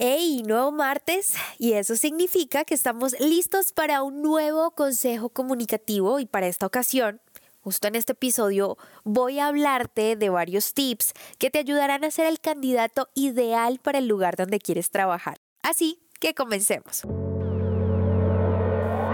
¡Hey! 0.00 0.44
Nuevo 0.46 0.70
martes 0.70 1.34
y 1.58 1.72
eso 1.72 1.96
significa 1.96 2.64
que 2.64 2.74
estamos 2.74 3.18
listos 3.18 3.72
para 3.72 4.04
un 4.04 4.22
nuevo 4.22 4.70
consejo 4.70 5.28
comunicativo 5.28 6.20
y 6.20 6.26
para 6.26 6.46
esta 6.46 6.66
ocasión 6.66 7.20
Justo 7.60 7.88
en 7.88 7.96
este 7.96 8.12
episodio 8.12 8.78
voy 9.04 9.40
a 9.40 9.48
hablarte 9.48 10.14
de 10.16 10.30
varios 10.30 10.72
tips 10.72 11.12
que 11.38 11.50
te 11.50 11.58
ayudarán 11.58 12.04
a 12.04 12.10
ser 12.10 12.26
el 12.26 12.40
candidato 12.40 13.08
ideal 13.14 13.80
para 13.82 13.98
el 13.98 14.06
lugar 14.06 14.36
donde 14.36 14.60
quieres 14.60 14.90
trabajar. 14.90 15.36
Así 15.62 16.00
que 16.20 16.32
comencemos. 16.32 17.04
Número 17.04 17.58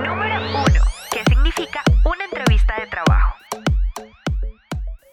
1. 0.06 0.64
¿Qué 1.10 1.24
significa 1.28 1.82
una 2.04 2.26
entrevista 2.26 2.74
de 2.78 2.86
trabajo? 2.86 3.34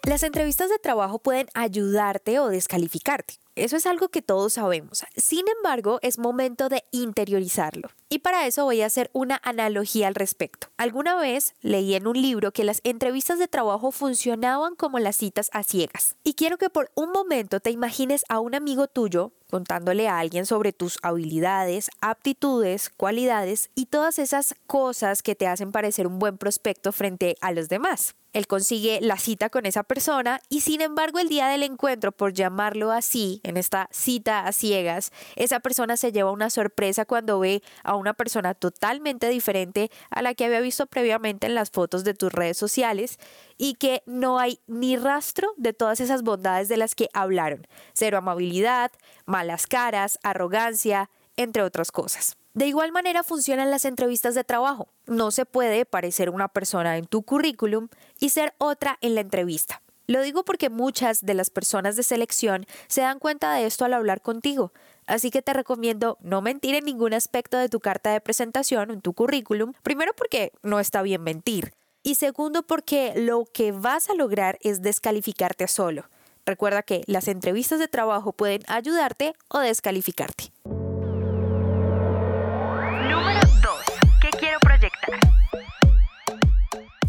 Las 0.03 0.21
entrevistas 0.23 0.69
de 0.69 0.77
trabajo 0.77 1.17
pueden 1.17 1.47
ayudarte 1.53 2.39
o 2.39 2.49
descalificarte. 2.49 3.35
Eso 3.55 3.75
es 3.75 3.85
algo 3.85 4.07
que 4.07 4.21
todos 4.21 4.53
sabemos. 4.53 5.03
Sin 5.17 5.45
embargo, 5.57 5.99
es 6.01 6.17
momento 6.17 6.69
de 6.69 6.83
interiorizarlo. 6.91 7.89
Y 8.07 8.19
para 8.19 8.47
eso 8.47 8.63
voy 8.63 8.81
a 8.81 8.85
hacer 8.85 9.09
una 9.13 9.39
analogía 9.43 10.07
al 10.07 10.15
respecto. 10.15 10.67
Alguna 10.77 11.15
vez 11.15 11.53
leí 11.61 11.95
en 11.95 12.07
un 12.07 12.21
libro 12.21 12.53
que 12.53 12.63
las 12.63 12.79
entrevistas 12.83 13.39
de 13.39 13.47
trabajo 13.49 13.91
funcionaban 13.91 14.75
como 14.75 14.99
las 14.99 15.17
citas 15.17 15.49
a 15.51 15.63
ciegas. 15.63 16.15
Y 16.23 16.35
quiero 16.35 16.57
que 16.57 16.69
por 16.69 16.91
un 16.95 17.11
momento 17.11 17.59
te 17.59 17.71
imagines 17.71 18.23
a 18.29 18.39
un 18.39 18.55
amigo 18.55 18.87
tuyo 18.87 19.33
contándole 19.51 20.07
a 20.07 20.17
alguien 20.17 20.45
sobre 20.47 20.71
tus 20.73 20.97
habilidades, 21.03 21.91
aptitudes, 21.99 22.89
cualidades 22.89 23.69
y 23.75 23.87
todas 23.87 24.17
esas 24.17 24.55
cosas 24.65 25.21
que 25.21 25.35
te 25.35 25.45
hacen 25.45 25.71
parecer 25.71 26.07
un 26.07 26.19
buen 26.19 26.37
prospecto 26.37 26.91
frente 26.91 27.35
a 27.41 27.51
los 27.51 27.67
demás. 27.67 28.15
Él 28.33 28.47
consigue 28.47 28.99
la 29.01 29.17
cita 29.17 29.49
con 29.49 29.65
esa 29.65 29.83
persona 29.83 30.41
y 30.47 30.61
sin 30.61 30.79
embargo 30.79 31.19
el 31.19 31.27
día 31.27 31.47
del 31.47 31.63
encuentro, 31.63 32.13
por 32.13 32.33
llamarlo 32.33 32.91
así, 32.91 33.40
en 33.43 33.57
esta 33.57 33.87
cita 33.91 34.45
a 34.45 34.51
ciegas, 34.51 35.11
esa 35.35 35.59
persona 35.59 35.97
se 35.97 36.11
lleva 36.11 36.31
una 36.31 36.49
sorpresa 36.49 37.05
cuando 37.05 37.39
ve 37.39 37.61
a 37.83 37.95
una 37.95 38.13
persona 38.13 38.53
totalmente 38.53 39.29
diferente 39.29 39.91
a 40.09 40.21
la 40.21 40.33
que 40.33 40.45
había 40.45 40.59
visto 40.59 40.87
previamente 40.87 41.47
en 41.47 41.55
las 41.55 41.71
fotos 41.71 42.03
de 42.03 42.13
tus 42.13 42.31
redes 42.31 42.57
sociales 42.57 43.17
y 43.57 43.75
que 43.75 44.03
no 44.05 44.39
hay 44.39 44.59
ni 44.67 44.97
rastro 44.97 45.53
de 45.57 45.73
todas 45.73 45.99
esas 45.99 46.23
bondades 46.23 46.69
de 46.69 46.77
las 46.77 46.95
que 46.95 47.09
hablaron. 47.13 47.67
Cero 47.93 48.17
amabilidad, 48.17 48.91
malas 49.25 49.67
caras, 49.67 50.19
arrogancia, 50.23 51.09
entre 51.37 51.63
otras 51.63 51.91
cosas. 51.91 52.37
De 52.53 52.67
igual 52.67 52.91
manera 52.91 53.23
funcionan 53.23 53.71
las 53.71 53.85
entrevistas 53.85 54.35
de 54.35 54.43
trabajo. 54.43 54.89
No 55.05 55.31
se 55.31 55.45
puede 55.45 55.85
parecer 55.85 56.29
una 56.29 56.49
persona 56.49 56.97
en 56.97 57.05
tu 57.05 57.23
currículum 57.23 57.87
y 58.19 58.29
ser 58.29 58.53
otra 58.57 58.97
en 59.01 59.15
la 59.15 59.21
entrevista. 59.21 59.81
Lo 60.07 60.21
digo 60.21 60.43
porque 60.43 60.69
muchas 60.69 61.21
de 61.21 61.33
las 61.33 61.49
personas 61.49 61.95
de 61.95 62.03
selección 62.03 62.65
se 62.87 63.01
dan 63.01 63.19
cuenta 63.19 63.53
de 63.53 63.65
esto 63.65 63.85
al 63.85 63.93
hablar 63.93 64.21
contigo, 64.21 64.73
así 65.07 65.31
que 65.31 65.41
te 65.41 65.53
recomiendo 65.53 66.17
no 66.21 66.41
mentir 66.41 66.75
en 66.75 66.85
ningún 66.85 67.13
aspecto 67.13 67.57
de 67.57 67.69
tu 67.69 67.79
carta 67.79 68.11
de 68.11 68.21
presentación 68.21 68.89
o 68.89 68.93
en 68.93 69.01
tu 69.01 69.13
currículum, 69.13 69.73
primero 69.83 70.13
porque 70.15 70.51
no 70.63 70.79
está 70.79 71.01
bien 71.01 71.23
mentir, 71.23 71.73
y 72.03 72.15
segundo 72.15 72.63
porque 72.63 73.13
lo 73.15 73.45
que 73.45 73.71
vas 73.71 74.09
a 74.09 74.15
lograr 74.15 74.57
es 74.61 74.81
descalificarte 74.81 75.67
solo. 75.67 76.09
Recuerda 76.45 76.81
que 76.81 77.03
las 77.05 77.27
entrevistas 77.27 77.79
de 77.79 77.87
trabajo 77.87 78.33
pueden 78.33 78.63
ayudarte 78.67 79.35
o 79.49 79.59
descalificarte. 79.59 80.51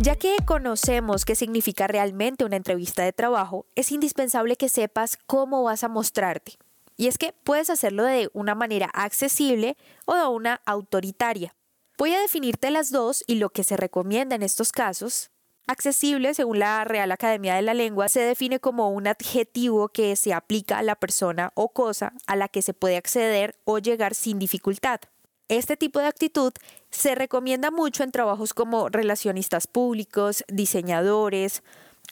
Ya 0.03 0.17
que 0.17 0.35
conocemos 0.45 1.25
qué 1.25 1.37
significa 1.37 1.87
realmente 1.87 2.45
una 2.45 2.57
entrevista 2.57 3.05
de 3.05 3.13
trabajo, 3.13 3.67
es 3.77 3.93
indispensable 3.93 4.57
que 4.57 4.69
sepas 4.69 5.17
cómo 5.29 5.63
vas 5.63 5.85
a 5.85 5.89
mostrarte. 5.89 6.59
Y 6.97 7.07
es 7.07 7.19
que 7.19 7.33
puedes 7.45 7.71
hacerlo 7.71 8.03
de 8.03 8.29
una 8.33 8.57
manera 8.57 8.87
accesible 8.95 9.77
o 10.05 10.17
de 10.17 10.27
una 10.27 10.61
autoritaria. 10.67 11.55
Voy 11.99 12.15
a 12.15 12.21
definirte 12.21 12.73
las 12.73 12.91
dos 12.91 13.23
y 13.29 13.37
lo 13.37 13.51
que 13.51 13.63
se 13.63 13.77
recomienda 13.77 14.35
en 14.35 14.43
estos 14.43 14.73
casos. 14.73 15.31
Accesible, 15.69 16.35
según 16.35 16.59
la 16.59 16.83
Real 16.83 17.13
Academia 17.13 17.55
de 17.55 17.63
la 17.63 17.73
Lengua, 17.73 18.09
se 18.09 18.23
define 18.23 18.59
como 18.59 18.91
un 18.91 19.07
adjetivo 19.07 19.89
que 19.89 20.17
se 20.17 20.35
aplica 20.35 20.79
a 20.79 20.83
la 20.83 20.97
persona 20.97 21.53
o 21.55 21.69
cosa 21.69 22.13
a 22.27 22.35
la 22.35 22.49
que 22.49 22.63
se 22.63 22.75
puede 22.75 22.97
acceder 22.97 23.55
o 23.63 23.79
llegar 23.79 24.17
sin 24.17 24.41
dificultad. 24.41 24.99
Este 25.47 25.77
tipo 25.77 26.01
de 26.01 26.07
actitud 26.07 26.53
se 26.93 27.15
recomienda 27.15 27.71
mucho 27.71 28.05
en 28.05 28.13
trabajos 28.13 28.55
como 28.55 28.89
relacionistas 28.89 29.67
públicos, 29.67 30.45
diseñadores, 30.49 31.63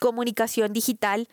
comunicación 0.00 0.72
digital, 0.72 1.28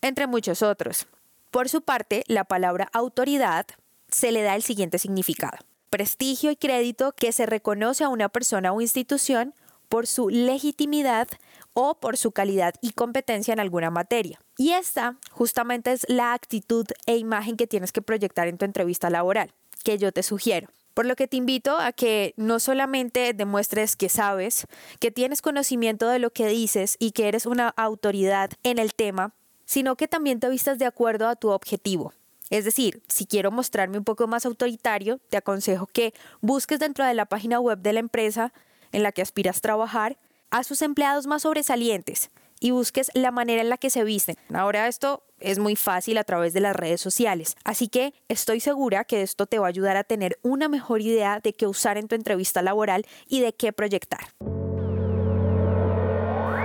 entre 0.00 0.26
muchos 0.26 0.62
otros. 0.62 1.06
Por 1.50 1.68
su 1.68 1.82
parte, 1.82 2.24
la 2.28 2.44
palabra 2.44 2.88
autoridad 2.92 3.66
se 4.08 4.32
le 4.32 4.42
da 4.42 4.54
el 4.54 4.62
siguiente 4.62 4.98
significado. 4.98 5.58
Prestigio 5.90 6.50
y 6.50 6.56
crédito 6.56 7.12
que 7.12 7.32
se 7.32 7.44
reconoce 7.44 8.04
a 8.04 8.08
una 8.08 8.30
persona 8.30 8.72
o 8.72 8.80
institución 8.80 9.52
por 9.88 10.06
su 10.06 10.30
legitimidad 10.30 11.28
o 11.74 12.00
por 12.00 12.16
su 12.16 12.32
calidad 12.32 12.74
y 12.80 12.92
competencia 12.92 13.52
en 13.52 13.60
alguna 13.60 13.90
materia. 13.90 14.40
Y 14.56 14.70
esta 14.70 15.18
justamente 15.30 15.92
es 15.92 16.06
la 16.08 16.32
actitud 16.32 16.86
e 17.04 17.16
imagen 17.16 17.56
que 17.56 17.66
tienes 17.66 17.92
que 17.92 18.00
proyectar 18.00 18.48
en 18.48 18.56
tu 18.56 18.64
entrevista 18.64 19.10
laboral, 19.10 19.52
que 19.84 19.98
yo 19.98 20.12
te 20.12 20.22
sugiero. 20.22 20.68
Por 20.94 21.06
lo 21.06 21.16
que 21.16 21.28
te 21.28 21.36
invito 21.36 21.78
a 21.78 21.92
que 21.92 22.34
no 22.36 22.60
solamente 22.60 23.32
demuestres 23.32 23.96
que 23.96 24.08
sabes, 24.08 24.66
que 25.00 25.10
tienes 25.10 25.42
conocimiento 25.42 26.08
de 26.08 26.18
lo 26.18 26.30
que 26.30 26.46
dices 26.46 26.96
y 26.98 27.12
que 27.12 27.28
eres 27.28 27.46
una 27.46 27.68
autoridad 27.68 28.50
en 28.62 28.78
el 28.78 28.94
tema, 28.94 29.34
sino 29.64 29.96
que 29.96 30.08
también 30.08 30.40
te 30.40 30.48
vistas 30.48 30.78
de 30.78 30.86
acuerdo 30.86 31.28
a 31.28 31.36
tu 31.36 31.50
objetivo. 31.50 32.12
Es 32.50 32.66
decir, 32.66 33.02
si 33.08 33.24
quiero 33.24 33.50
mostrarme 33.50 33.96
un 33.96 34.04
poco 34.04 34.26
más 34.26 34.44
autoritario, 34.44 35.18
te 35.30 35.38
aconsejo 35.38 35.86
que 35.86 36.12
busques 36.42 36.78
dentro 36.78 37.06
de 37.06 37.14
la 37.14 37.24
página 37.24 37.58
web 37.58 37.78
de 37.78 37.94
la 37.94 38.00
empresa 38.00 38.52
en 38.92 39.02
la 39.02 39.12
que 39.12 39.22
aspiras 39.22 39.56
a 39.56 39.60
trabajar 39.60 40.18
a 40.50 40.62
sus 40.62 40.82
empleados 40.82 41.26
más 41.26 41.42
sobresalientes 41.42 42.30
y 42.60 42.70
busques 42.70 43.10
la 43.14 43.30
manera 43.30 43.62
en 43.62 43.70
la 43.70 43.78
que 43.78 43.88
se 43.88 44.04
visten. 44.04 44.36
Ahora 44.52 44.86
esto 44.86 45.24
es 45.42 45.58
muy 45.58 45.76
fácil 45.76 46.18
a 46.18 46.24
través 46.24 46.52
de 46.52 46.60
las 46.60 46.74
redes 46.74 47.00
sociales. 47.00 47.56
Así 47.64 47.88
que 47.88 48.14
estoy 48.28 48.60
segura 48.60 49.04
que 49.04 49.22
esto 49.22 49.46
te 49.46 49.58
va 49.58 49.66
a 49.66 49.68
ayudar 49.68 49.96
a 49.96 50.04
tener 50.04 50.38
una 50.42 50.68
mejor 50.68 51.00
idea 51.00 51.40
de 51.40 51.52
qué 51.52 51.66
usar 51.66 51.98
en 51.98 52.08
tu 52.08 52.14
entrevista 52.14 52.62
laboral 52.62 53.06
y 53.26 53.40
de 53.40 53.52
qué 53.52 53.72
proyectar. 53.72 54.20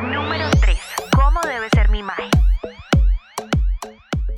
Número 0.03 0.49
3. 0.61 0.77
¿Cómo 1.15 1.39
debe 1.41 1.67
ser 1.73 1.89
mi 1.89 1.99
imagen? 1.99 2.29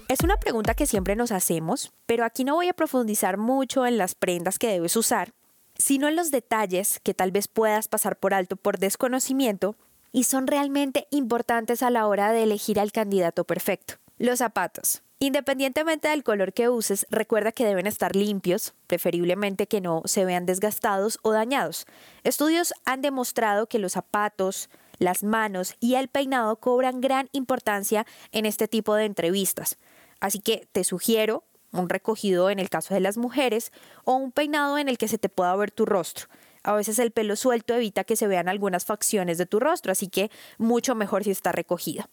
Es 0.09 0.21
una 0.23 0.37
pregunta 0.37 0.73
que 0.73 0.87
siempre 0.87 1.15
nos 1.15 1.31
hacemos, 1.31 1.91
pero 2.07 2.25
aquí 2.25 2.43
no 2.43 2.55
voy 2.55 2.67
a 2.67 2.73
profundizar 2.73 3.37
mucho 3.37 3.85
en 3.85 3.99
las 3.99 4.15
prendas 4.15 4.57
que 4.57 4.67
debes 4.67 4.95
usar, 4.95 5.33
sino 5.77 6.07
en 6.07 6.15
los 6.15 6.31
detalles 6.31 6.99
que 7.03 7.13
tal 7.13 7.31
vez 7.31 7.47
puedas 7.47 7.87
pasar 7.87 8.17
por 8.17 8.33
alto 8.33 8.55
por 8.55 8.79
desconocimiento 8.79 9.75
y 10.11 10.23
son 10.23 10.47
realmente 10.47 11.07
importantes 11.11 11.83
a 11.83 11.91
la 11.91 12.07
hora 12.07 12.31
de 12.31 12.41
elegir 12.41 12.79
al 12.79 12.91
candidato 12.91 13.43
perfecto. 13.43 13.98
Los 14.19 14.39
zapatos. 14.39 15.01
Independientemente 15.19 16.09
del 16.09 16.25
color 16.25 16.51
que 16.51 16.67
uses, 16.67 17.07
recuerda 17.09 17.53
que 17.53 17.63
deben 17.63 17.87
estar 17.87 18.17
limpios, 18.17 18.73
preferiblemente 18.85 19.65
que 19.65 19.79
no 19.79 20.01
se 20.03 20.25
vean 20.25 20.45
desgastados 20.45 21.19
o 21.21 21.31
dañados. 21.31 21.85
Estudios 22.25 22.73
han 22.83 23.01
demostrado 23.01 23.67
que 23.67 23.79
los 23.79 23.93
zapatos, 23.93 24.69
las 24.97 25.23
manos 25.23 25.75
y 25.79 25.95
el 25.95 26.09
peinado 26.09 26.57
cobran 26.57 26.99
gran 26.99 27.29
importancia 27.31 28.05
en 28.33 28.45
este 28.45 28.67
tipo 28.67 28.93
de 28.93 29.05
entrevistas. 29.05 29.77
Así 30.19 30.39
que 30.39 30.67
te 30.73 30.83
sugiero 30.83 31.45
un 31.71 31.87
recogido 31.87 32.49
en 32.49 32.59
el 32.59 32.69
caso 32.69 32.93
de 32.93 32.99
las 32.99 33.15
mujeres 33.15 33.71
o 34.03 34.15
un 34.15 34.33
peinado 34.33 34.77
en 34.77 34.89
el 34.89 34.97
que 34.97 35.07
se 35.07 35.17
te 35.17 35.29
pueda 35.29 35.55
ver 35.55 35.71
tu 35.71 35.85
rostro. 35.85 36.27
A 36.63 36.73
veces 36.73 36.99
el 36.99 37.11
pelo 37.11 37.37
suelto 37.37 37.73
evita 37.73 38.03
que 38.03 38.17
se 38.17 38.27
vean 38.27 38.49
algunas 38.49 38.83
facciones 38.83 39.37
de 39.37 39.45
tu 39.45 39.61
rostro, 39.61 39.93
así 39.93 40.09
que 40.09 40.29
mucho 40.57 40.93
mejor 40.93 41.23
si 41.23 41.31
está 41.31 41.53
recogida. 41.53 42.09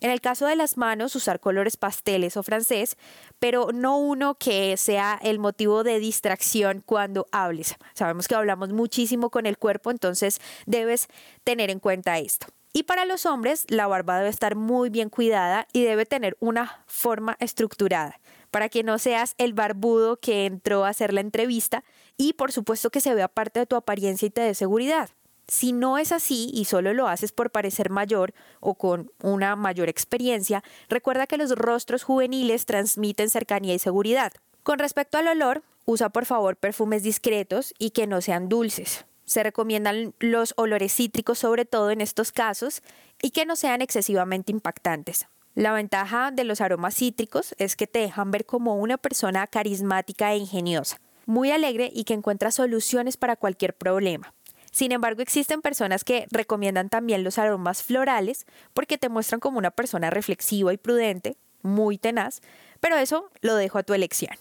En 0.00 0.10
el 0.10 0.20
caso 0.20 0.46
de 0.46 0.56
las 0.56 0.76
manos, 0.76 1.16
usar 1.16 1.40
colores 1.40 1.76
pasteles 1.76 2.36
o 2.36 2.42
francés, 2.42 2.96
pero 3.38 3.68
no 3.72 3.98
uno 3.98 4.36
que 4.36 4.76
sea 4.76 5.18
el 5.22 5.38
motivo 5.38 5.84
de 5.84 5.98
distracción 5.98 6.82
cuando 6.84 7.26
hables. 7.32 7.74
Sabemos 7.94 8.28
que 8.28 8.34
hablamos 8.34 8.72
muchísimo 8.72 9.30
con 9.30 9.46
el 9.46 9.58
cuerpo, 9.58 9.90
entonces 9.90 10.40
debes 10.66 11.08
tener 11.44 11.70
en 11.70 11.80
cuenta 11.80 12.18
esto. 12.18 12.46
Y 12.72 12.82
para 12.82 13.06
los 13.06 13.24
hombres, 13.24 13.64
la 13.68 13.86
barba 13.86 14.18
debe 14.18 14.28
estar 14.28 14.54
muy 14.54 14.90
bien 14.90 15.08
cuidada 15.08 15.66
y 15.72 15.84
debe 15.84 16.04
tener 16.04 16.36
una 16.40 16.84
forma 16.86 17.36
estructurada 17.40 18.20
para 18.50 18.68
que 18.68 18.82
no 18.82 18.98
seas 18.98 19.34
el 19.38 19.54
barbudo 19.54 20.18
que 20.18 20.46
entró 20.46 20.84
a 20.84 20.90
hacer 20.90 21.12
la 21.12 21.20
entrevista 21.20 21.84
y 22.16 22.34
por 22.34 22.52
supuesto 22.52 22.90
que 22.90 23.00
se 23.00 23.14
vea 23.14 23.28
parte 23.28 23.60
de 23.60 23.66
tu 23.66 23.76
apariencia 23.76 24.26
y 24.26 24.30
te 24.30 24.42
dé 24.42 24.54
seguridad. 24.54 25.10
Si 25.48 25.72
no 25.72 25.96
es 25.96 26.10
así 26.10 26.50
y 26.52 26.64
solo 26.64 26.92
lo 26.92 27.06
haces 27.06 27.30
por 27.30 27.50
parecer 27.50 27.90
mayor 27.90 28.34
o 28.60 28.74
con 28.74 29.12
una 29.22 29.54
mayor 29.54 29.88
experiencia, 29.88 30.64
recuerda 30.88 31.26
que 31.26 31.36
los 31.36 31.50
rostros 31.52 32.02
juveniles 32.02 32.66
transmiten 32.66 33.30
cercanía 33.30 33.74
y 33.74 33.78
seguridad. 33.78 34.32
Con 34.64 34.80
respecto 34.80 35.18
al 35.18 35.28
olor, 35.28 35.62
usa 35.84 36.08
por 36.08 36.26
favor 36.26 36.56
perfumes 36.56 37.04
discretos 37.04 37.72
y 37.78 37.90
que 37.90 38.08
no 38.08 38.20
sean 38.20 38.48
dulces. 38.48 39.06
Se 39.24 39.44
recomiendan 39.44 40.14
los 40.18 40.52
olores 40.56 40.92
cítricos 40.92 41.38
sobre 41.38 41.64
todo 41.64 41.90
en 41.90 42.00
estos 42.00 42.32
casos 42.32 42.82
y 43.22 43.30
que 43.30 43.46
no 43.46 43.54
sean 43.54 43.82
excesivamente 43.82 44.50
impactantes. 44.50 45.28
La 45.54 45.72
ventaja 45.72 46.32
de 46.32 46.44
los 46.44 46.60
aromas 46.60 46.96
cítricos 46.96 47.54
es 47.58 47.76
que 47.76 47.86
te 47.86 48.00
dejan 48.00 48.30
ver 48.30 48.44
como 48.44 48.76
una 48.76 48.98
persona 48.98 49.46
carismática 49.46 50.32
e 50.32 50.38
ingeniosa, 50.38 51.00
muy 51.24 51.50
alegre 51.50 51.90
y 51.94 52.04
que 52.04 52.14
encuentra 52.14 52.50
soluciones 52.50 53.16
para 53.16 53.36
cualquier 53.36 53.74
problema. 53.74 54.34
Sin 54.76 54.92
embargo, 54.92 55.22
existen 55.22 55.62
personas 55.62 56.04
que 56.04 56.26
recomiendan 56.30 56.90
también 56.90 57.24
los 57.24 57.38
aromas 57.38 57.82
florales 57.82 58.44
porque 58.74 58.98
te 58.98 59.08
muestran 59.08 59.40
como 59.40 59.56
una 59.56 59.70
persona 59.70 60.10
reflexiva 60.10 60.70
y 60.70 60.76
prudente, 60.76 61.38
muy 61.62 61.96
tenaz, 61.96 62.42
pero 62.78 62.98
eso 62.98 63.30
lo 63.40 63.54
dejo 63.54 63.78
a 63.78 63.84
tu 63.84 63.94
elección. 63.94 64.36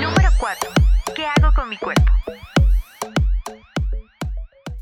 Número 0.00 0.30
4. 0.40 0.70
¿Qué 1.14 1.26
hago 1.26 1.52
con 1.54 1.68
mi 1.68 1.76
cuerpo? 1.76 2.10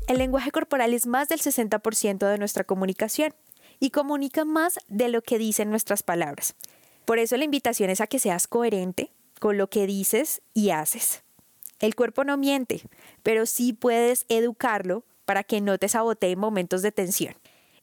El 0.07 0.17
lenguaje 0.17 0.51
corporal 0.51 0.93
es 0.93 1.07
más 1.07 1.27
del 1.27 1.41
60% 1.41 2.25
de 2.25 2.37
nuestra 2.37 2.63
comunicación 2.63 3.33
y 3.81 3.89
comunica 3.89 4.45
más 4.45 4.79
de 4.87 5.09
lo 5.09 5.21
que 5.23 5.37
dicen 5.37 5.69
nuestras 5.69 6.03
palabras. 6.03 6.55
Por 7.03 7.19
eso 7.19 7.35
la 7.35 7.43
invitación 7.43 7.89
es 7.89 7.99
a 7.99 8.07
que 8.07 8.19
seas 8.19 8.47
coherente 8.47 9.11
con 9.41 9.57
lo 9.57 9.69
que 9.69 9.85
dices 9.87 10.41
y 10.53 10.69
haces. 10.69 11.26
El 11.79 11.95
cuerpo 11.95 12.23
no 12.23 12.37
miente, 12.37 12.81
pero 13.23 13.45
sí 13.45 13.73
puedes 13.73 14.25
educarlo 14.29 15.03
para 15.25 15.43
que 15.43 15.61
no 15.61 15.77
te 15.77 15.89
sabotee 15.89 16.31
en 16.31 16.39
momentos 16.39 16.81
de 16.81 16.91
tensión. 16.91 17.35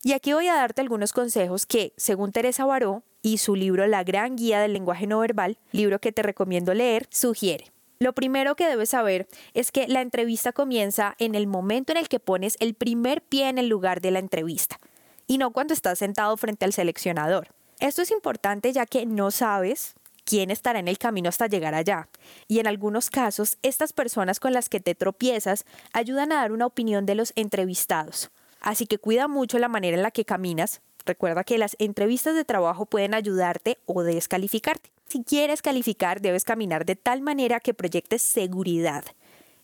Y 0.02 0.12
aquí 0.12 0.32
voy 0.32 0.48
a 0.48 0.54
darte 0.54 0.80
algunos 0.80 1.12
consejos 1.12 1.66
que, 1.66 1.92
según 1.96 2.32
Teresa 2.32 2.64
Baró 2.64 3.02
y 3.22 3.38
su 3.38 3.56
libro 3.56 3.86
La 3.86 4.04
gran 4.04 4.36
guía 4.36 4.60
del 4.60 4.74
lenguaje 4.74 5.06
no 5.06 5.20
verbal, 5.20 5.58
libro 5.72 5.98
que 5.98 6.12
te 6.12 6.22
recomiendo 6.22 6.74
leer, 6.74 7.06
sugiere. 7.10 7.72
Lo 7.98 8.12
primero 8.12 8.56
que 8.56 8.66
debes 8.66 8.90
saber 8.90 9.28
es 9.54 9.72
que 9.72 9.88
la 9.88 10.02
entrevista 10.02 10.52
comienza 10.52 11.14
en 11.18 11.34
el 11.34 11.46
momento 11.46 11.92
en 11.92 11.98
el 11.98 12.08
que 12.08 12.20
pones 12.20 12.56
el 12.60 12.74
primer 12.74 13.22
pie 13.22 13.48
en 13.48 13.56
el 13.56 13.68
lugar 13.68 14.00
de 14.00 14.10
la 14.10 14.18
entrevista 14.18 14.78
y 15.26 15.38
no 15.38 15.52
cuando 15.52 15.72
estás 15.72 15.98
sentado 15.98 16.36
frente 16.36 16.64
al 16.64 16.72
seleccionador. 16.72 17.48
Esto 17.80 18.02
es 18.02 18.10
importante 18.10 18.72
ya 18.72 18.86
que 18.86 19.06
no 19.06 19.30
sabes 19.30 19.94
quién 20.24 20.50
estará 20.50 20.78
en 20.78 20.88
el 20.88 20.98
camino 20.98 21.28
hasta 21.28 21.46
llegar 21.46 21.74
allá. 21.74 22.08
Y 22.48 22.58
en 22.58 22.66
algunos 22.66 23.10
casos, 23.10 23.58
estas 23.62 23.92
personas 23.92 24.40
con 24.40 24.52
las 24.52 24.68
que 24.68 24.80
te 24.80 24.94
tropiezas 24.94 25.64
ayudan 25.92 26.32
a 26.32 26.36
dar 26.36 26.52
una 26.52 26.66
opinión 26.66 27.06
de 27.06 27.14
los 27.14 27.32
entrevistados. 27.36 28.30
Así 28.60 28.86
que 28.86 28.98
cuida 28.98 29.28
mucho 29.28 29.58
la 29.58 29.68
manera 29.68 29.96
en 29.96 30.02
la 30.02 30.10
que 30.10 30.24
caminas. 30.24 30.80
Recuerda 31.04 31.44
que 31.44 31.58
las 31.58 31.76
entrevistas 31.78 32.34
de 32.34 32.44
trabajo 32.44 32.86
pueden 32.86 33.12
ayudarte 33.12 33.78
o 33.86 34.02
descalificarte. 34.02 34.90
Si 35.06 35.22
quieres 35.22 35.60
calificar, 35.60 36.20
debes 36.20 36.44
caminar 36.44 36.86
de 36.86 36.96
tal 36.96 37.20
manera 37.20 37.60
que 37.60 37.74
proyectes 37.74 38.22
seguridad. 38.22 39.04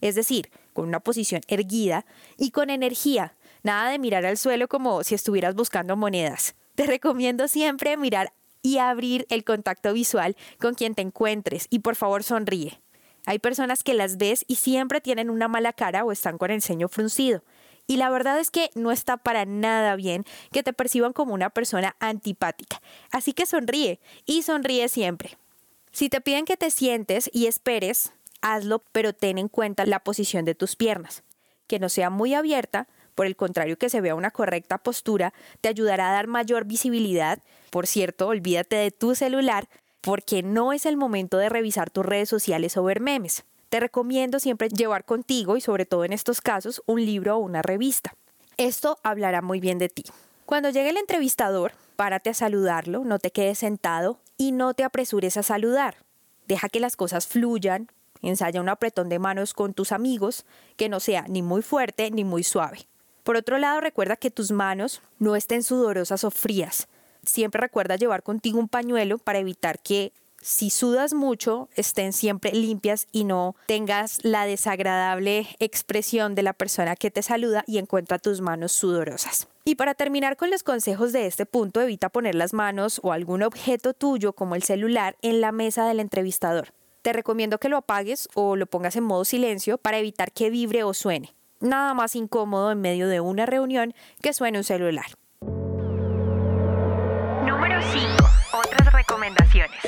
Es 0.01 0.15
decir, 0.15 0.51
con 0.73 0.87
una 0.87 1.01
posición 1.01 1.41
erguida 1.49 2.05
y 2.37 2.51
con 2.51 2.71
energía. 2.71 3.35
Nada 3.63 3.91
de 3.91 3.99
mirar 3.99 4.27
al 4.27 4.37
suelo 4.37 4.69
como 4.69 5.03
si 5.03 5.15
estuvieras 5.15 5.55
buscando 5.55 5.97
monedas. 5.97 6.55
Te 6.75 6.87
recomiendo 6.87 7.49
siempre 7.49 7.97
mirar 7.97 8.33
y 8.63 8.79
abrir 8.79 9.27
el 9.31 9.45
contacto 9.45 9.93
visual 9.93 10.37
con 10.59 10.75
quien 10.75 10.95
te 10.95 11.03
encuentres 11.03 11.67
y 11.71 11.81
por 11.81 11.97
favor 11.97 12.23
sonríe. 12.23 12.81
Hay 13.27 13.39
personas 13.39 13.83
que 13.83 13.95
las 13.95 14.17
ves 14.17 14.45
y 14.49 14.57
siempre 14.57 15.01
tienen 15.01 15.31
una 15.31 15.49
mala 15.49 15.73
cara 15.73 16.05
o 16.05 16.13
están 16.13 16.39
con 16.39 16.51
el 16.51 16.63
ceño 16.63 16.89
fruncido. 16.89 17.43
Y 17.87 17.97
la 17.97 18.09
verdad 18.09 18.39
es 18.39 18.51
que 18.51 18.71
no 18.75 18.93
está 18.93 19.17
para 19.17 19.45
nada 19.45 19.97
bien 19.97 20.25
que 20.53 20.63
te 20.63 20.73
perciban 20.73 21.13
como 21.13 21.35
una 21.35 21.51
persona 21.51 21.97
antipática. 21.99 22.81
Así 23.11 23.33
que 23.33 23.47
sonríe 23.47 24.01
y 24.27 24.43
sonríe 24.43 24.89
siempre. 24.89 25.37
Si 25.93 26.09
te 26.09 26.21
piden 26.21 26.45
que 26.45 26.57
te 26.57 26.71
sientes 26.71 27.29
y 27.33 27.47
esperes, 27.47 28.13
hazlo, 28.43 28.83
pero 28.93 29.13
ten 29.13 29.39
en 29.39 29.49
cuenta 29.49 29.87
la 29.87 30.01
posición 30.01 30.45
de 30.45 30.55
tus 30.55 30.77
piernas, 30.77 31.25
que 31.67 31.81
no 31.81 31.89
sea 31.89 32.11
muy 32.11 32.35
abierta 32.35 32.87
por 33.21 33.27
el 33.27 33.37
contrario, 33.37 33.77
que 33.77 33.91
se 33.91 34.01
vea 34.01 34.15
una 34.15 34.31
correcta 34.31 34.79
postura 34.79 35.35
te 35.61 35.69
ayudará 35.69 36.09
a 36.09 36.15
dar 36.15 36.27
mayor 36.27 36.65
visibilidad. 36.65 37.39
Por 37.69 37.87
cierto, 37.87 38.29
olvídate 38.29 38.77
de 38.77 38.93
tu 38.93 39.15
celular 39.15 39.69
porque 40.01 40.43
no 40.43 40.73
es 40.73 40.87
el 40.87 40.97
momento 40.97 41.37
de 41.37 41.51
revisar 41.51 41.91
tus 41.91 42.07
redes 42.07 42.31
sociales 42.31 42.79
o 42.79 42.83
ver 42.83 43.01
memes. 43.01 43.45
Te 43.69 43.79
recomiendo 43.79 44.41
siempre 44.41 44.71
llevar 44.71 45.05
contigo, 45.05 45.59
y 45.59 45.61
sobre 45.61 45.85
todo 45.85 46.07
en 46.07 46.15
estos 46.15 46.41
casos, 46.41 46.83
un 46.87 47.05
libro 47.05 47.37
o 47.37 47.41
una 47.41 47.61
revista. 47.61 48.15
Esto 48.57 48.97
hablará 49.03 49.43
muy 49.43 49.61
bien 49.61 49.77
de 49.77 49.91
ti. 49.91 50.05
Cuando 50.47 50.71
llegue 50.71 50.89
el 50.89 50.97
entrevistador, 50.97 51.73
párate 51.97 52.31
a 52.31 52.35
saludarlo, 52.35 53.05
no 53.05 53.19
te 53.19 53.33
quedes 53.33 53.59
sentado 53.59 54.19
y 54.39 54.53
no 54.53 54.73
te 54.73 54.83
apresures 54.83 55.37
a 55.37 55.43
saludar. 55.43 55.97
Deja 56.49 56.71
que 56.71 56.81
las 56.81 56.97
cosas 56.97 57.27
fluyan, 57.27 57.89
ensaya 58.23 58.63
un 58.63 58.71
apretón 58.71 59.11
de 59.11 59.19
manos 59.19 59.53
con 59.53 59.75
tus 59.75 59.93
amigos 59.93 60.47
que 60.79 60.89
no 60.89 61.01
sea 61.01 61.27
ni 61.29 61.43
muy 61.43 61.61
fuerte 61.61 62.11
ni 62.11 62.25
muy 62.25 62.45
suave. 62.45 62.87
Por 63.23 63.37
otro 63.37 63.59
lado, 63.59 63.81
recuerda 63.81 64.17
que 64.17 64.31
tus 64.31 64.51
manos 64.51 65.03
no 65.19 65.37
estén 65.37 65.63
sudorosas 65.63 66.25
o 66.25 66.31
frías. 66.31 66.89
Siempre 67.23 67.61
recuerda 67.61 67.97
llevar 67.97 68.23
contigo 68.23 68.59
un 68.59 68.69
pañuelo 68.69 69.19
para 69.19 69.39
evitar 69.39 69.79
que 69.79 70.13
si 70.41 70.71
sudas 70.71 71.13
mucho, 71.13 71.69
estén 71.77 72.15
siempre 72.15 72.53
limpias 72.53 73.07
y 73.13 73.25
no 73.25 73.55
tengas 73.67 74.25
la 74.25 74.47
desagradable 74.47 75.47
expresión 75.59 76.35
de 76.35 76.43
la 76.43 76.55
persona 76.55 76.97
que 76.97 77.11
te 77.11 77.23
saluda 77.23 77.63
y 77.67 77.77
encuentra 77.77 78.19
tus 78.19 78.41
manos 78.41 78.73
sudorosas. 78.73 79.49
Y 79.67 79.75
para 79.75 79.93
terminar 79.93 80.39
con 80.39 80.49
los 80.49 80.63
consejos 80.63 81.13
de 81.13 81.27
este 81.27 81.45
punto, 81.45 81.83
evita 81.83 82.09
poner 82.09 82.35
las 82.35 82.55
manos 82.55 83.01
o 83.03 83.13
algún 83.13 83.43
objeto 83.43 83.93
tuyo 83.93 84.33
como 84.33 84.55
el 84.55 84.63
celular 84.63 85.17
en 85.21 85.43
la 85.43 85.53
mesa 85.53 85.87
del 85.87 86.01
entrevistador. 86.01 86.73
Te 87.03 87.13
recomiendo 87.13 87.59
que 87.59 87.69
lo 87.69 87.77
apagues 87.77 88.31
o 88.33 88.57
lo 88.57 88.65
pongas 88.65 88.97
en 88.97 89.05
modo 89.05 89.27
silencio 89.27 89.77
para 89.77 89.99
evitar 89.99 90.33
que 90.33 90.49
vibre 90.49 90.85
o 90.85 90.95
suene 90.95 91.35
nada 91.61 91.95
más 91.95 92.17
incómodo 92.17 92.73
en 92.73 92.81
medio 92.81 93.09
de 93.09 93.21
una 93.21 93.47
reunión 93.47 93.95
que 94.23 94.33
suene 94.33 94.59
un 94.59 94.65
celular. 94.65 95.07
Número 97.47 97.81
5. 97.81 98.09
Otras 98.59 98.93
recomendaciones. 98.93 99.81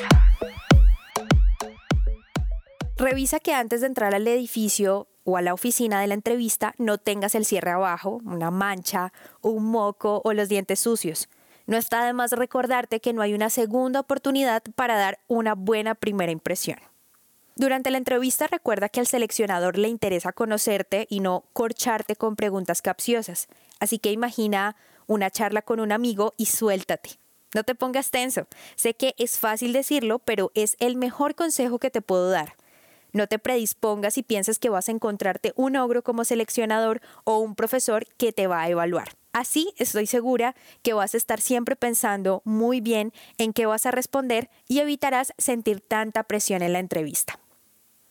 Revisa 2.96 3.40
que 3.40 3.52
antes 3.52 3.80
de 3.80 3.88
entrar 3.88 4.14
al 4.14 4.28
edificio 4.28 5.08
o 5.24 5.36
a 5.36 5.42
la 5.42 5.54
oficina 5.54 6.00
de 6.00 6.06
la 6.06 6.14
entrevista 6.14 6.74
no 6.78 6.98
tengas 6.98 7.34
el 7.34 7.44
cierre 7.44 7.70
abajo, 7.70 8.20
una 8.24 8.50
mancha, 8.50 9.12
un 9.40 9.66
moco 9.66 10.20
o 10.24 10.32
los 10.32 10.48
dientes 10.48 10.80
sucios. 10.80 11.28
No 11.66 11.76
está 11.76 12.04
de 12.04 12.12
más 12.12 12.32
recordarte 12.32 13.00
que 13.00 13.12
no 13.12 13.22
hay 13.22 13.34
una 13.34 13.50
segunda 13.50 14.00
oportunidad 14.00 14.62
para 14.74 14.96
dar 14.96 15.20
una 15.28 15.54
buena 15.54 15.94
primera 15.94 16.32
impresión. 16.32 16.78
Durante 17.54 17.90
la 17.90 17.98
entrevista 17.98 18.46
recuerda 18.46 18.88
que 18.88 19.00
al 19.00 19.06
seleccionador 19.06 19.76
le 19.76 19.88
interesa 19.88 20.32
conocerte 20.32 21.06
y 21.10 21.20
no 21.20 21.44
corcharte 21.52 22.16
con 22.16 22.34
preguntas 22.34 22.80
capciosas. 22.80 23.48
Así 23.78 23.98
que 23.98 24.10
imagina 24.10 24.74
una 25.06 25.30
charla 25.30 25.60
con 25.62 25.78
un 25.78 25.92
amigo 25.92 26.32
y 26.38 26.46
suéltate. 26.46 27.18
No 27.54 27.64
te 27.64 27.74
pongas 27.74 28.10
tenso. 28.10 28.46
Sé 28.76 28.94
que 28.94 29.14
es 29.18 29.38
fácil 29.38 29.74
decirlo, 29.74 30.18
pero 30.18 30.50
es 30.54 30.76
el 30.80 30.96
mejor 30.96 31.34
consejo 31.34 31.78
que 31.78 31.90
te 31.90 32.00
puedo 32.00 32.30
dar. 32.30 32.56
No 33.12 33.26
te 33.26 33.38
predispongas 33.38 34.16
y 34.18 34.22
pienses 34.22 34.58
que 34.58 34.70
vas 34.70 34.88
a 34.88 34.92
encontrarte 34.92 35.52
un 35.56 35.76
ogro 35.76 36.02
como 36.02 36.24
seleccionador 36.24 37.00
o 37.24 37.38
un 37.38 37.54
profesor 37.54 38.06
que 38.16 38.32
te 38.32 38.46
va 38.46 38.62
a 38.62 38.68
evaluar. 38.68 39.16
Así 39.32 39.72
estoy 39.76 40.06
segura 40.06 40.54
que 40.82 40.92
vas 40.92 41.14
a 41.14 41.16
estar 41.16 41.40
siempre 41.40 41.76
pensando 41.76 42.42
muy 42.44 42.80
bien 42.80 43.12
en 43.38 43.52
qué 43.52 43.66
vas 43.66 43.86
a 43.86 43.90
responder 43.90 44.50
y 44.68 44.80
evitarás 44.80 45.32
sentir 45.38 45.80
tanta 45.80 46.22
presión 46.24 46.62
en 46.62 46.72
la 46.72 46.78
entrevista. 46.78 47.38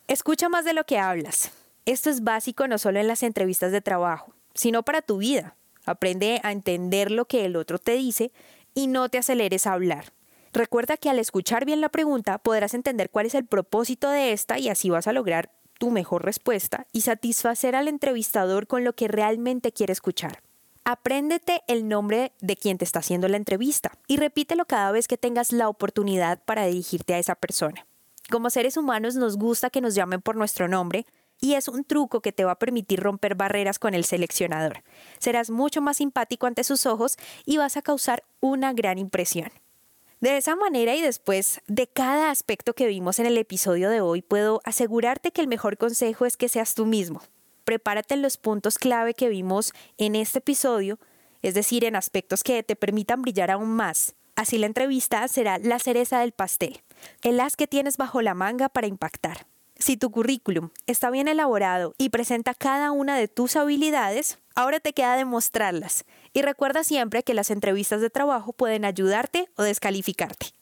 Escucha 0.08 0.48
más 0.48 0.64
de 0.64 0.72
lo 0.72 0.84
que 0.84 0.98
hablas. 0.98 1.52
Esto 1.84 2.10
es 2.10 2.22
básico 2.22 2.68
no 2.68 2.78
solo 2.78 3.00
en 3.00 3.08
las 3.08 3.22
entrevistas 3.22 3.72
de 3.72 3.80
trabajo, 3.80 4.34
sino 4.54 4.82
para 4.84 5.02
tu 5.02 5.18
vida. 5.18 5.56
Aprende 5.84 6.40
a 6.44 6.52
entender 6.52 7.10
lo 7.10 7.24
que 7.24 7.44
el 7.44 7.56
otro 7.56 7.78
te 7.78 7.92
dice 7.92 8.30
y 8.74 8.86
no 8.86 9.08
te 9.08 9.18
aceleres 9.18 9.66
a 9.66 9.72
hablar. 9.72 10.12
Recuerda 10.52 10.98
que 10.98 11.08
al 11.08 11.18
escuchar 11.18 11.64
bien 11.64 11.80
la 11.80 11.88
pregunta 11.88 12.36
podrás 12.36 12.74
entender 12.74 13.08
cuál 13.08 13.24
es 13.24 13.34
el 13.34 13.46
propósito 13.46 14.10
de 14.10 14.32
esta 14.32 14.58
y 14.58 14.68
así 14.68 14.90
vas 14.90 15.06
a 15.06 15.12
lograr 15.12 15.50
tu 15.78 15.90
mejor 15.90 16.24
respuesta 16.24 16.86
y 16.92 17.00
satisfacer 17.00 17.74
al 17.74 17.88
entrevistador 17.88 18.66
con 18.66 18.84
lo 18.84 18.92
que 18.92 19.08
realmente 19.08 19.72
quiere 19.72 19.94
escuchar. 19.94 20.42
Apréndete 20.84 21.62
el 21.68 21.88
nombre 21.88 22.32
de 22.40 22.56
quien 22.56 22.76
te 22.76 22.84
está 22.84 22.98
haciendo 22.98 23.28
la 23.28 23.38
entrevista 23.38 23.92
y 24.06 24.18
repítelo 24.18 24.66
cada 24.66 24.92
vez 24.92 25.08
que 25.08 25.16
tengas 25.16 25.52
la 25.52 25.70
oportunidad 25.70 26.42
para 26.44 26.66
dirigirte 26.66 27.14
a 27.14 27.18
esa 27.18 27.34
persona. 27.34 27.86
Como 28.30 28.50
seres 28.50 28.76
humanos 28.76 29.14
nos 29.14 29.38
gusta 29.38 29.70
que 29.70 29.80
nos 29.80 29.94
llamen 29.94 30.20
por 30.20 30.36
nuestro 30.36 30.68
nombre 30.68 31.06
y 31.40 31.54
es 31.54 31.66
un 31.68 31.82
truco 31.82 32.20
que 32.20 32.32
te 32.32 32.44
va 32.44 32.52
a 32.52 32.58
permitir 32.58 33.00
romper 33.00 33.36
barreras 33.36 33.78
con 33.78 33.94
el 33.94 34.04
seleccionador. 34.04 34.82
Serás 35.18 35.50
mucho 35.50 35.80
más 35.80 35.96
simpático 35.96 36.46
ante 36.46 36.62
sus 36.62 36.84
ojos 36.84 37.16
y 37.46 37.56
vas 37.56 37.78
a 37.78 37.82
causar 37.82 38.22
una 38.40 38.74
gran 38.74 38.98
impresión. 38.98 39.50
De 40.22 40.36
esa 40.36 40.54
manera 40.54 40.94
y 40.94 41.00
después 41.00 41.60
de 41.66 41.88
cada 41.88 42.30
aspecto 42.30 42.74
que 42.74 42.86
vimos 42.86 43.18
en 43.18 43.26
el 43.26 43.36
episodio 43.36 43.90
de 43.90 44.00
hoy, 44.00 44.22
puedo 44.22 44.60
asegurarte 44.64 45.32
que 45.32 45.40
el 45.40 45.48
mejor 45.48 45.76
consejo 45.76 46.26
es 46.26 46.36
que 46.36 46.48
seas 46.48 46.76
tú 46.76 46.86
mismo. 46.86 47.22
Prepárate 47.64 48.14
en 48.14 48.22
los 48.22 48.36
puntos 48.36 48.78
clave 48.78 49.14
que 49.14 49.28
vimos 49.28 49.72
en 49.98 50.14
este 50.14 50.38
episodio, 50.38 51.00
es 51.42 51.54
decir, 51.54 51.84
en 51.84 51.96
aspectos 51.96 52.44
que 52.44 52.62
te 52.62 52.76
permitan 52.76 53.20
brillar 53.22 53.50
aún 53.50 53.70
más. 53.70 54.14
Así 54.36 54.58
la 54.58 54.66
entrevista 54.66 55.26
será 55.26 55.58
la 55.58 55.80
cereza 55.80 56.20
del 56.20 56.30
pastel, 56.30 56.84
el 57.22 57.40
as 57.40 57.56
que 57.56 57.66
tienes 57.66 57.96
bajo 57.96 58.22
la 58.22 58.34
manga 58.34 58.68
para 58.68 58.86
impactar. 58.86 59.48
Si 59.82 59.96
tu 59.96 60.12
currículum 60.12 60.70
está 60.86 61.10
bien 61.10 61.26
elaborado 61.26 61.96
y 61.98 62.10
presenta 62.10 62.54
cada 62.54 62.92
una 62.92 63.16
de 63.16 63.26
tus 63.26 63.56
habilidades, 63.56 64.38
ahora 64.54 64.78
te 64.78 64.92
queda 64.92 65.16
demostrarlas. 65.16 66.04
Y 66.32 66.42
recuerda 66.42 66.84
siempre 66.84 67.24
que 67.24 67.34
las 67.34 67.50
entrevistas 67.50 68.00
de 68.00 68.08
trabajo 68.08 68.52
pueden 68.52 68.84
ayudarte 68.84 69.48
o 69.56 69.64
descalificarte. 69.64 70.61